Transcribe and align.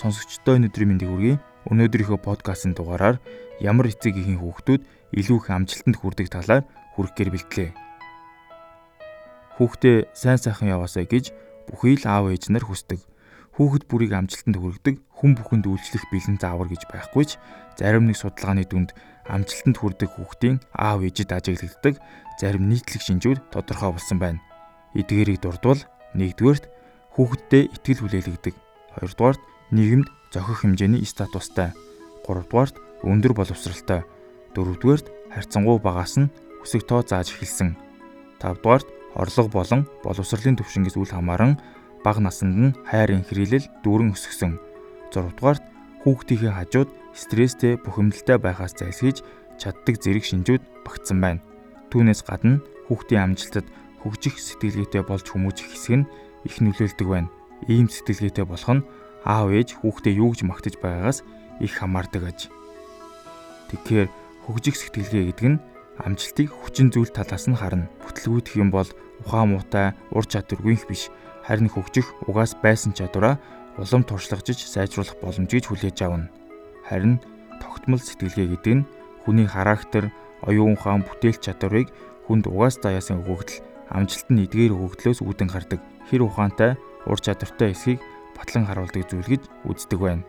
Сонсогчдоо 0.00 0.56
өнөөдрийн 0.56 0.96
мэндийг 0.96 1.10
хүргэе. 1.12 1.36
Өнөөдрийнхөө 1.68 2.24
подкастын 2.24 2.72
дугаараар 2.72 3.20
ямар 3.60 3.92
эцэг 3.92 4.16
эхийн 4.16 4.40
хүүхдүүд 4.40 4.80
илүү 5.12 5.36
их 5.36 5.48
амжилтанд 5.52 5.96
хүрдэг 6.00 6.32
талаар 6.32 6.64
хүргэхээр 6.96 7.28
бэлтлээ. 7.28 7.70
Хүүхдээ 9.60 9.96
сайн 10.16 10.40
сайхан 10.40 10.72
яваасай 10.72 11.04
гэж 11.04 11.36
бүхий 11.68 12.00
л 12.00 12.08
аав 12.08 12.32
ээж 12.32 12.48
нар 12.48 12.64
хүсдэг. 12.64 13.04
Хүүхэд 13.60 13.84
бүрийг 13.92 14.16
амжилтанд 14.16 14.56
хүргэдэг 14.56 14.96
хүн 15.20 15.36
бүхэнд 15.36 15.68
үйлчлэх 15.68 16.08
бэлэн 16.08 16.40
заавар 16.40 16.72
гэж 16.72 16.88
байхгүй 16.88 17.24
ч 17.28 17.36
зарим 17.76 18.08
нэг 18.08 18.16
судалгааны 18.16 18.64
дүнд 18.64 18.96
амжилтанд 19.28 19.76
хүрдэг 19.84 20.16
хүүхдийн 20.16 20.64
аав 20.72 21.04
ээжид 21.04 21.28
ажиглагддаг 21.28 22.00
зарим 22.40 22.72
нийтлэг 22.72 23.04
шинжүүд 23.04 23.52
тодорхой 23.52 23.92
болсон 23.92 24.16
байна. 24.16 24.40
Эдгээрийг 24.96 25.44
дурдвал 25.44 25.84
нэгдүгээрт 26.16 26.64
хүүхэддээ 27.20 27.62
итгэл 27.76 28.00
хүлээлгдэг. 28.00 28.54
Хоёрдугаарт 28.96 29.42
нийгэмд 29.70 30.08
зохих 30.34 30.62
хэмжээний 30.62 31.06
статустай. 31.06 31.74
Гуравдугаарт 32.26 32.76
өндөр 33.02 33.32
боловсралтай. 33.34 34.02
Дөрөвдүгээрт 34.54 35.06
харьцангуй 35.30 35.78
багаас 35.78 36.18
нь 36.18 36.30
өсөг 36.62 36.86
тоо 36.86 37.06
зааж 37.06 37.30
эхэлсэн. 37.34 37.78
Тавдугаарт 38.42 38.88
орлого 39.14 39.48
болон 39.48 39.86
боловсролын 40.02 40.58
түвшингээс 40.58 40.96
үл 40.98 41.10
хамааран 41.10 41.58
бага 42.04 42.20
наснд 42.20 42.54
нь 42.56 42.76
хайр 42.90 43.14
инхрийлэл 43.14 43.66
дүүрэн 43.82 44.14
өсгсөн. 44.14 44.58
Зургдугаарт 45.14 45.62
хүүхдийнхээ 46.02 46.52
хажууд 46.54 46.90
стресстэй 47.14 47.76
бухимдалтай 47.78 48.38
байхаас 48.38 48.74
зайлсхийж 48.78 49.22
чаддаг 49.60 49.96
зэрэг 50.00 50.24
шинжүүд 50.24 50.62
багтсан 50.86 51.18
байна. 51.20 51.44
Түүнээс 51.90 52.22
гадна 52.24 52.62
хүүхдийн 52.88 53.34
амжилтад 53.34 53.66
хөгжих 54.00 54.38
сэтгэлгээтэй 54.40 55.02
болж 55.04 55.26
хүмүүжих 55.28 55.68
хэсэг 55.74 55.94
нь 56.00 56.08
их 56.46 56.54
нөлөөлдөг 56.62 57.08
байна. 57.10 57.28
Ийм 57.68 57.90
сэтгэлгээтэй 57.92 58.46
болох 58.48 58.70
нь 58.70 58.86
аав 59.24 59.52
ээж 59.52 59.80
хүүхдээ 59.80 60.14
юу 60.16 60.32
гэж 60.32 60.40
магтаж 60.46 60.74
байгаагаас 60.80 61.24
их 61.60 61.72
хамаардаг 61.76 62.22
аж. 62.24 62.40
Тэгэхээр 63.70 64.08
хөгжих 64.44 64.76
сэтгэлгээ 64.76 65.24
гэдэг 65.30 65.48
нь 65.48 65.60
амжилтыг 66.00 66.48
хүчин 66.50 66.88
зүйл 66.90 67.12
талаас 67.12 67.46
нь 67.46 67.56
харна. 67.56 67.92
Бүтлгүүдх 68.02 68.56
юм 68.56 68.72
бол 68.72 68.88
ухаан 69.22 69.52
муутай, 69.54 69.92
ур 70.10 70.24
чадваргүй 70.24 70.80
биш. 70.88 71.12
Харин 71.44 71.68
хөгжих 71.68 72.08
угаас 72.24 72.56
байсан 72.56 72.96
чадвараа 72.96 73.36
улам 73.76 74.02
туршлагажиж 74.04 74.64
сайжруулах 74.64 75.20
боломжийг 75.20 75.68
хүлээж 75.68 75.98
авна. 76.02 76.32
Харин 76.88 77.20
тогтмол 77.60 78.00
сэтгэлгээ 78.00 78.48
гэдэг 78.56 78.74
нь 78.80 78.86
хүний 79.24 79.46
характер, 79.46 80.10
оюун 80.42 80.74
ухаан, 80.74 81.04
бүтээл 81.04 81.38
чадварыг 81.38 81.92
хүнд 82.26 82.48
угаас 82.48 82.80
даяасан 82.80 83.20
өгөгдөл 83.20 83.60
амжилт 83.92 84.28
нь 84.32 84.42
эдгээр 84.48 84.72
өгөгдлөөс 84.74 85.20
үүдэн 85.20 85.48
гардаг. 85.52 85.80
Хэр 86.08 86.24
ухаантай, 86.24 86.80
ур 87.06 87.18
чадвартай 87.20 87.72
эсхийг 87.76 88.00
батлан 88.40 88.64
харуулдаг 88.64 89.04
зүйл 89.04 89.28
гэж 89.28 89.42
үздэг 89.68 90.00
байна. 90.00 90.24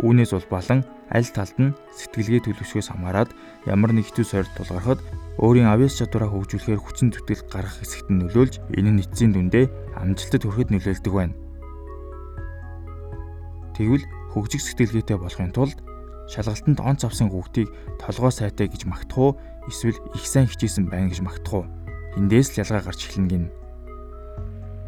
Үүнээс 0.00 0.32
улбалан 0.32 0.88
аль 1.12 1.28
талд 1.28 1.56
нь 1.60 1.76
сэтгэлгээ 1.92 2.48
төлөвшгөөс 2.48 2.88
хамаарат 2.96 3.28
ямар 3.68 3.92
нэг 3.92 4.08
хэцүү 4.08 4.24
сорилт 4.24 4.56
тулгархад 4.56 5.04
өөрийн 5.36 5.68
авьяас 5.68 6.00
чадвараа 6.00 6.32
хөгжүүлэхээр 6.32 6.80
хүчин 6.80 7.12
зүтгэл 7.12 7.44
гаргах 7.52 7.76
хэсэгт 7.84 8.08
нь 8.08 8.24
нөлөөлж 8.24 8.54
энэ 8.72 8.90
нь 8.96 9.02
эцсийн 9.04 9.36
дүндээ 9.36 9.68
амжилтад 10.00 10.48
хүрэхэд 10.48 10.72
нөлөөлдөг 10.72 11.12
байна. 11.12 11.36
Тэгвэл 13.76 14.04
хөгжих 14.32 14.64
сэтгэлгээтэй 14.64 15.18
болохын 15.20 15.52
тулд 15.52 15.76
шалгалтанд 16.32 16.80
онц 16.80 17.04
авсан 17.04 17.28
хүүхдийг 17.28 17.68
толгой 18.00 18.32
сайтай 18.32 18.72
гэж 18.72 18.88
магтах 18.88 19.20
уу 19.20 19.30
эсвэл 19.68 20.00
их 20.16 20.24
сайн 20.24 20.48
хичээсэн 20.48 20.88
байна 20.88 21.12
гэж 21.12 21.20
магтах 21.20 21.52
уу? 21.52 21.64
Эндээс 22.16 22.56
л 22.56 22.64
ялгаа 22.64 22.80
гарч 22.88 23.12
эхэлнэ 23.12 23.28
гин. 23.28 23.44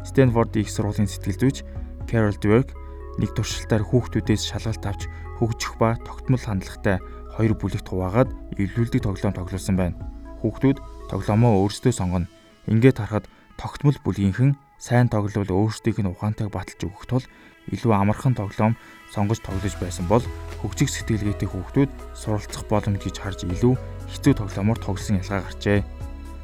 Стэнфорд 0.05 0.57
их 0.57 0.69
сургуулийн 0.69 1.09
сэтгэл 1.09 1.41
зүйч 1.41 1.57
Carol 2.09 2.37
Dweck 2.37 2.73
нэг 3.19 3.31
туршилтаар 3.35 3.83
хүүхдүүдээс 3.85 4.43
шалгалт 4.49 4.83
авч 4.85 5.01
хөгжих 5.39 5.75
ба 5.79 5.95
тогтмол 6.03 6.39
хандлагатай 6.39 6.99
хоёр 7.35 7.53
бүлэгт 7.59 7.87
хуваагаад 7.87 8.29
илүүлдэг 8.55 9.01
тоглоом 9.03 9.35
тоглуулсан 9.35 9.75
байна. 9.75 9.99
Хүүхдүүд 10.39 10.77
тоглоомоо 11.11 11.63
өөрсдөө 11.63 11.93
сонгоно. 11.95 12.31
Ингээд 12.71 12.99
харахад 12.99 13.25
тогтмол 13.59 13.97
бүлгийнхэн 14.03 14.55
сайн 14.79 15.07
тоглол 15.07 15.47
өөрсдийнх 15.47 16.03
нь 16.03 16.11
ухаантайг 16.11 16.51
баталж 16.51 16.81
өгөх 16.87 17.05
тул 17.07 17.25
илүү 17.71 17.91
амархан 17.95 18.35
тоглоом 18.35 18.75
сонгож 19.09 19.39
тоглож 19.41 19.75
байсан 19.79 20.05
бол 20.11 20.23
хөгжих 20.61 20.91
сэтгэлгээтэй 20.91 21.49
хүүхдүүд 21.49 21.91
суралцах 22.13 22.63
боломж 22.69 23.01
гэж 23.01 23.15
харж 23.17 23.39
илүү 23.47 23.73
хэцүү 24.11 24.33
тоглоомоор 24.37 24.79
тоглосон 24.83 25.17
ялгаа 25.23 25.41
гарчээ 25.47 25.79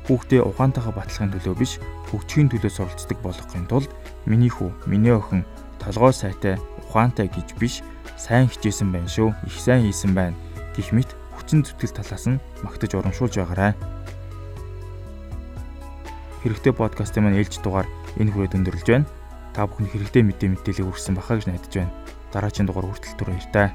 хүүхдээ 0.08 0.42
ухаантайгаа 0.42 0.94
батлахын 0.98 1.34
төлөө 1.36 1.56
биш 1.62 1.78
хөгжихийн 2.10 2.50
төлөө 2.50 2.72
суралцдаг 2.74 3.18
болгохын 3.22 3.70
тулд 3.70 3.92
миний 4.26 4.50
хүү, 4.50 4.74
миний 4.90 5.14
охин 5.14 5.46
толгой 5.82 6.14
сайтай, 6.14 6.62
ухаантай 6.78 7.28
гэж 7.28 7.58
биш 7.58 7.82
сайн 8.16 8.46
хичээсэн 8.46 8.94
байна 8.94 9.10
шүү, 9.10 9.34
их 9.50 9.58
сайн 9.58 9.82
хийсэн 9.90 10.14
байна 10.14 10.38
гэх 10.78 10.94
мэт 10.94 11.10
хүчин 11.34 11.66
зүтгэл 11.66 11.98
талаас 11.98 12.26
нь 12.30 12.42
магтаж 12.62 12.94
урамшуулж 12.94 13.42
байгаарай. 13.42 13.74
Хэрэгтэй 16.46 16.74
подкастын 16.74 17.26
маань 17.26 17.42
ээлж 17.42 17.62
дугаар 17.66 17.90
энэ 18.22 18.32
хүрээд 18.32 18.58
өндөрлөж 18.62 18.88
байна. 18.88 19.10
Та 19.54 19.68
бүхэн 19.68 19.90
хэрэгтэй 19.90 20.24
мэдээ 20.26 20.50
мэдээлэл 20.54 20.88
хүргэсэн 20.90 21.16
бахаа 21.18 21.38
гэж 21.38 21.46
найдаж 21.50 21.74
байна. 21.76 21.94
Дараагийн 22.34 22.68
дугаар 22.70 22.88
хүртэл 22.88 23.18
түр 23.18 23.30
баяртай. 23.34 23.68